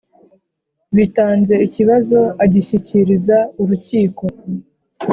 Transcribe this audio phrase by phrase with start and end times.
[0.95, 4.25] bitanze ikibazo agishyikiriza Urukiko